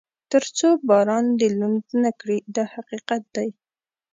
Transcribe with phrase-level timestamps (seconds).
[0.31, 3.49] تر څو باران دې لوند نه کړي دا حقیقت دی.